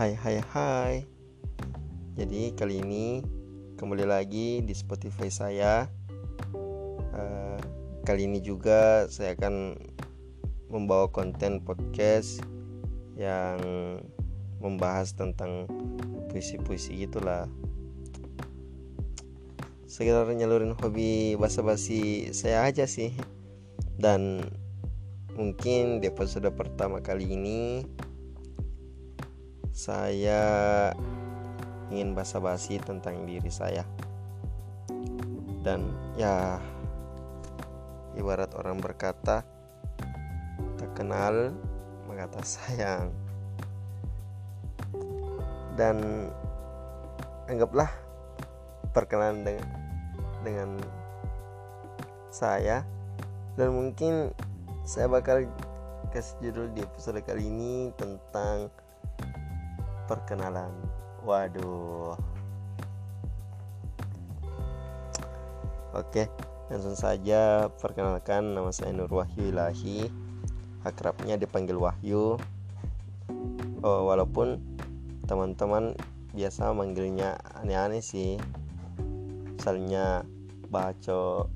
Hai 0.00 0.16
hai 0.16 0.40
hai. 0.56 1.04
Jadi 2.16 2.56
kali 2.56 2.80
ini 2.80 3.20
kembali 3.76 4.08
lagi 4.08 4.64
di 4.64 4.72
Spotify 4.72 5.28
saya. 5.28 5.92
Uh, 7.12 7.60
Kali 8.00 8.24
ini 8.24 8.40
juga 8.40 9.04
saya 9.12 9.36
akan 9.36 9.76
membawa 10.72 11.04
konten 11.12 11.60
podcast 11.60 12.40
Yang 13.12 13.60
membahas 14.64 15.12
tentang 15.12 15.68
puisi-puisi 16.32 17.04
gitulah. 17.04 17.44
Sekitar 19.84 20.32
nyalurin 20.32 20.80
hobi 20.80 21.36
basa-basi 21.36 22.32
saya 22.32 22.64
aja 22.64 22.88
sih. 22.88 23.12
Dan 24.00 24.48
mungkin 25.36 26.00
di 26.00 26.08
episode 26.08 26.48
pertama 26.56 27.04
kali 27.04 27.36
ini 27.36 27.84
saya 29.80 30.42
ingin 31.88 32.12
basa-basi 32.12 32.76
tentang 32.84 33.24
diri 33.24 33.48
saya. 33.48 33.88
Dan 35.64 35.88
ya 36.20 36.60
ibarat 38.12 38.52
orang 38.60 38.76
berkata 38.76 39.40
tak 40.76 40.90
kenal 40.92 41.56
sayang. 42.44 43.08
Dan 45.80 46.28
anggaplah 47.48 47.88
perkenalan 48.92 49.48
dengan 49.48 49.68
dengan 50.44 50.70
saya. 52.28 52.84
Dan 53.56 53.72
mungkin 53.72 54.28
saya 54.84 55.08
bakal 55.08 55.48
kasih 56.12 56.36
judul 56.44 56.68
di 56.76 56.84
episode 56.84 57.24
kali 57.24 57.48
ini 57.48 57.96
tentang 57.96 58.68
perkenalan. 60.10 60.74
Waduh. 61.22 62.18
Oke 65.94 66.26
langsung 66.70 66.94
saja 66.94 67.66
perkenalkan 67.82 68.54
nama 68.54 68.70
saya 68.70 68.94
Nur 68.94 69.10
Wahyu 69.10 69.50
Ilahi. 69.50 70.06
Akrabnya 70.86 71.34
dipanggil 71.34 71.74
Wahyu. 71.74 72.38
Oh, 73.82 74.00
walaupun 74.06 74.62
teman-teman 75.26 75.98
biasa 76.30 76.70
manggilnya 76.70 77.42
aneh-aneh 77.58 77.98
sih. 77.98 78.38
Misalnya 79.58 80.22
baco 80.70 81.50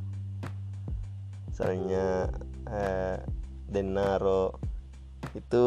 misalnya 1.47 2.35
eh, 2.67 3.23
denaro. 3.71 4.59
Itu 5.39 5.65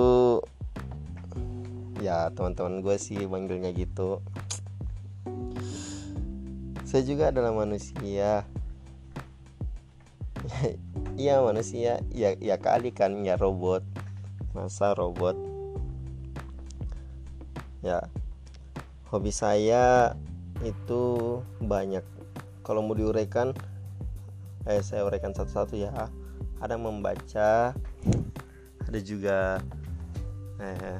ya 1.98 2.30
teman-teman 2.34 2.86
gue 2.86 2.96
sih 3.02 3.26
manggilnya 3.26 3.74
gitu. 3.74 4.22
Saya 6.88 7.04
juga 7.04 7.30
adalah 7.34 7.54
manusia. 7.54 8.48
Iya 11.18 11.42
manusia. 11.42 11.98
Ya 12.14 12.38
ya 12.38 12.62
kali 12.62 12.94
kan 12.94 13.26
ya 13.26 13.42
robot. 13.42 13.82
Masa 14.54 14.94
robot? 14.94 15.34
Ya 17.82 18.06
hobi 19.10 19.34
saya 19.34 20.14
itu 20.62 21.42
banyak. 21.58 22.06
Kalau 22.62 22.86
mau 22.86 22.94
diuraikan 22.94 23.58
eh 24.70 24.84
saya 24.86 25.10
uraikan 25.10 25.34
satu-satu 25.34 25.74
ya. 25.74 25.92
Ada 26.62 26.78
membaca 26.78 27.74
ada 28.88 29.00
juga 29.02 29.60
eh, 30.62 31.00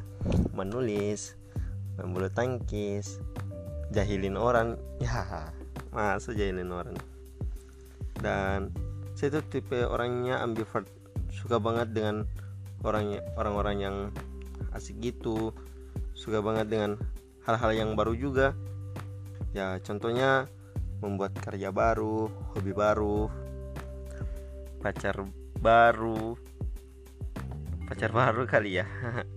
menulis 0.54 1.38
main 1.98 2.14
bulu 2.14 2.30
tangkis 2.30 3.18
jahilin 3.90 4.38
orang. 4.38 4.78
Ya 5.02 5.50
masa 5.90 6.34
jahilin 6.34 6.70
orang? 6.70 6.98
Dan 8.22 8.70
saya 9.18 9.38
itu 9.38 9.42
tipe 9.58 9.82
orangnya 9.82 10.42
ambivert. 10.42 10.86
Suka 11.34 11.58
banget 11.58 11.94
dengan 11.94 12.26
orang 12.86 13.18
orang-orang 13.38 13.78
yang 13.82 13.96
asik 14.74 15.02
gitu. 15.02 15.54
Suka 16.14 16.42
banget 16.42 16.70
dengan 16.70 17.02
hal-hal 17.46 17.74
yang 17.74 17.90
baru 17.98 18.14
juga. 18.14 18.54
Ya 19.58 19.82
contohnya 19.82 20.46
membuat 21.02 21.34
karya 21.38 21.70
baru 21.74 22.30
hobi 22.54 22.74
baru 22.74 23.30
pacar 24.82 25.26
baru. 25.58 26.38
Pacar 27.88 28.12
baru 28.12 28.44
kali 28.44 28.84
ya 28.84 28.86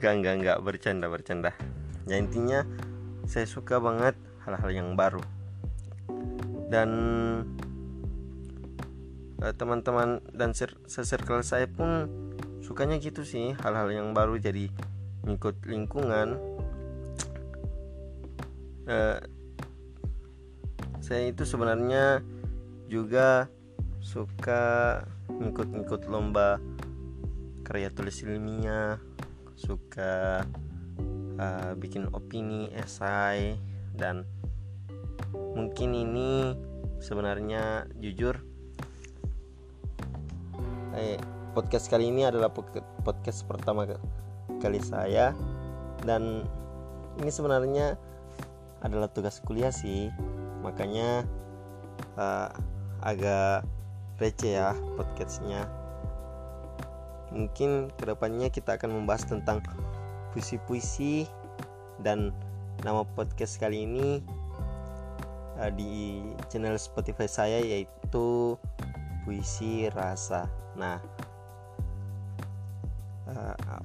Gak, 0.00 0.24
gak, 0.24 0.34
gak, 0.40 0.58
bercanda, 0.64 1.12
bercanda. 1.12 1.52
Ya 2.08 2.16
intinya 2.16 2.64
saya 3.28 3.44
suka 3.44 3.76
banget 3.76 4.16
hal-hal 4.48 4.70
yang 4.72 4.96
baru. 4.96 5.20
Dan 6.72 6.90
eh, 9.44 9.52
teman-teman 9.52 10.24
dan 10.32 10.56
se-circle 10.56 11.44
saya 11.44 11.68
pun 11.68 12.08
sukanya 12.64 12.96
gitu 12.96 13.28
sih. 13.28 13.52
Hal-hal 13.60 13.92
yang 13.92 14.16
baru 14.16 14.40
jadi 14.40 14.72
ngikut 15.28 15.68
lingkungan. 15.68 16.40
Eh, 18.88 19.20
Saya 21.00 21.26
itu 21.26 21.42
sebenarnya 21.42 22.22
juga 22.86 23.50
suka 23.98 25.02
ngikut-ngikut 25.26 26.06
lomba 26.06 26.62
karya 27.66 27.90
tulis 27.90 28.22
ilmiah 28.22 29.02
suka 29.60 30.40
uh, 31.36 31.72
bikin 31.76 32.08
opini 32.16 32.72
esai 32.72 33.60
dan 33.92 34.24
mungkin 35.52 35.92
ini 35.92 36.56
sebenarnya 37.04 37.84
jujur 38.00 38.40
eh, 40.96 41.20
podcast 41.52 41.92
kali 41.92 42.08
ini 42.08 42.24
adalah 42.24 42.48
podcast 43.04 43.44
pertama 43.44 43.84
kali 44.60 44.80
saya 44.80 45.36
dan 46.08 46.48
ini 47.20 47.30
sebenarnya 47.30 48.00
adalah 48.80 49.12
tugas 49.12 49.40
kuliah 49.44 49.72
sih. 49.72 50.08
Makanya 50.64 51.24
uh, 52.16 52.48
agak 53.04 53.64
receh 54.20 54.60
ya 54.60 54.76
podcastnya 54.96 55.64
mungkin 57.30 57.90
ke 57.94 58.04
depannya 58.06 58.50
kita 58.50 58.76
akan 58.76 59.02
membahas 59.02 59.26
tentang 59.26 59.62
puisi-puisi 60.34 61.26
dan 62.02 62.34
nama 62.82 63.02
podcast 63.02 63.58
kali 63.58 63.86
ini 63.86 64.22
uh, 65.58 65.70
di 65.74 66.22
channel 66.50 66.78
Spotify 66.78 67.26
saya 67.30 67.58
yaitu 67.62 68.58
puisi 69.22 69.86
rasa. 69.92 70.50
Nah 70.74 70.98
uh, 73.30 73.82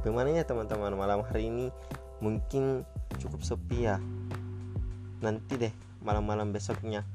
bagaimana 0.00 0.34
ya 0.34 0.44
teman-teman? 0.46 0.94
Malam 0.94 1.22
hari 1.22 1.50
ini 1.50 1.66
mungkin 2.18 2.82
cukup 3.22 3.42
sepi 3.46 3.86
ya. 3.86 4.02
Nanti 5.22 5.54
deh 5.54 5.74
malam-malam 6.02 6.50
besoknya 6.50 7.06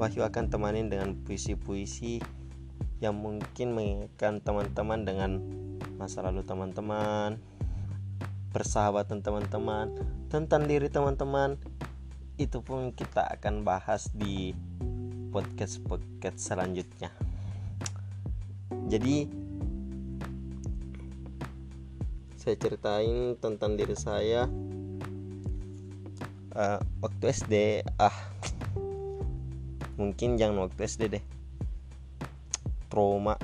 Wahyu 0.00 0.24
akan 0.24 0.48
temanin 0.48 0.88
dengan 0.88 1.14
puisi-puisi 1.22 2.18
yang 3.02 3.18
mungkin 3.18 3.74
mengingatkan 3.74 4.38
teman-teman 4.38 5.02
dengan 5.02 5.30
masa 5.98 6.22
lalu 6.22 6.46
teman-teman 6.46 7.42
persahabatan 8.54 9.18
teman-teman 9.18 9.90
tentang 10.30 10.70
diri 10.70 10.86
teman-teman 10.86 11.58
itu 12.38 12.62
pun 12.62 12.94
kita 12.94 13.26
akan 13.26 13.66
bahas 13.66 14.06
di 14.14 14.54
podcast 15.34 15.82
podcast 15.82 16.38
selanjutnya. 16.38 17.10
Jadi 18.86 19.26
saya 22.38 22.54
ceritain 22.54 23.34
tentang 23.42 23.74
diri 23.74 23.98
saya 23.98 24.46
uh, 26.54 26.78
waktu 27.02 27.24
SD 27.34 27.82
ah 27.98 28.14
mungkin 29.98 30.38
jangan 30.38 30.66
waktu 30.66 30.80
SD 30.86 31.02
deh 31.18 31.24
trauma 32.92 33.40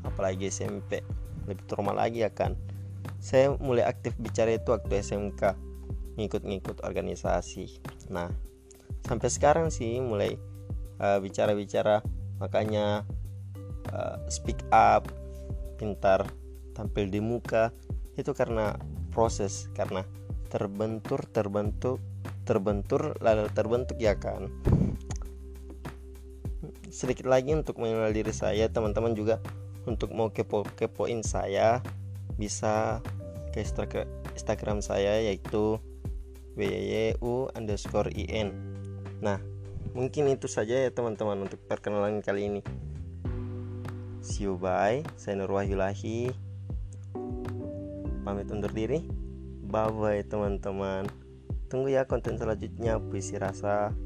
apalagi 0.00 0.48
SMP 0.48 1.04
lebih 1.44 1.68
trauma 1.68 1.92
lagi 1.92 2.24
ya 2.24 2.32
kan 2.32 2.56
saya 3.20 3.52
mulai 3.60 3.84
aktif 3.84 4.16
bicara 4.16 4.56
itu 4.56 4.72
waktu 4.72 5.02
SMK 5.02 5.42
ngikut-ngikut 6.16 6.82
organisasi. 6.82 7.80
Nah 8.12 8.32
sampai 9.04 9.28
sekarang 9.28 9.68
sih 9.68 10.00
mulai 10.00 10.36
uh, 11.00 11.20
bicara-bicara. 11.20 12.00
Makanya 12.40 13.04
uh, 13.92 14.16
speak 14.28 14.60
up 14.72 15.08
pintar 15.76 16.24
tampil 16.72 17.08
di 17.08 17.20
muka. 17.20 17.72
Itu 18.16 18.32
karena 18.32 18.76
proses 19.12 19.68
karena 19.76 20.04
terbentur 20.48 21.24
terbentuk 21.28 22.00
terbentur 22.46 23.18
lalu 23.18 23.50
terbentuk 23.52 23.98
ya 23.98 24.14
kan 24.14 24.46
sedikit 26.96 27.28
lagi 27.28 27.52
untuk 27.52 27.76
mengenal 27.76 28.08
diri 28.08 28.32
saya 28.32 28.72
teman-teman 28.72 29.12
juga 29.12 29.36
untuk 29.84 30.16
mau 30.16 30.32
kepo 30.32 30.64
kepoin 30.64 31.20
saya 31.20 31.84
bisa 32.40 33.04
ke 33.52 33.60
Instagram 34.32 34.80
saya 34.80 35.20
yaitu 35.20 35.76
wyu 36.56 37.52
underscore 37.52 38.08
in 38.16 38.56
nah 39.20 39.36
mungkin 39.92 40.28
itu 40.32 40.48
saja 40.48 40.88
ya 40.88 40.92
teman-teman 40.92 41.48
untuk 41.48 41.56
perkenalan 41.64 42.20
kali 42.20 42.52
ini. 42.52 42.60
See 44.20 44.44
you 44.44 44.60
bye. 44.60 45.00
Saya 45.16 45.40
Nur 45.40 45.56
Wahyulahi 45.56 46.28
pamit 48.20 48.52
undur 48.52 48.68
diri. 48.76 49.08
Bye 49.64 49.88
bye 49.96 50.20
teman-teman. 50.28 51.08
Tunggu 51.72 51.96
ya 51.96 52.04
konten 52.04 52.36
selanjutnya 52.36 53.00
puisi 53.00 53.40
rasa 53.40 53.96